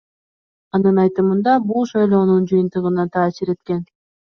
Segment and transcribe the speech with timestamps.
[0.77, 3.91] Анын айтымында, бул шайлоонун жыйынтыгына таасир эткен.